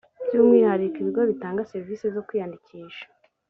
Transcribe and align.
byu 0.25 0.37
umwihariko 0.43 0.95
ibigo 0.99 1.21
bitanga 1.31 1.67
serivisi 1.71 2.05
zo 2.15 2.23
kwiyandikisha 2.27 3.03